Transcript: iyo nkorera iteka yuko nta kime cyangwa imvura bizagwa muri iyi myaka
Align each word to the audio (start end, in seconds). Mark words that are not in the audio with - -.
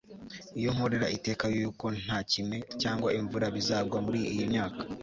iyo 0.59 0.69
nkorera 0.75 1.07
iteka 1.17 1.45
yuko 1.55 1.85
nta 2.03 2.17
kime 2.31 2.57
cyangwa 2.81 3.09
imvura 3.19 3.45
bizagwa 3.55 3.97
muri 4.05 4.19
iyi 4.33 4.43
myaka 4.51 4.81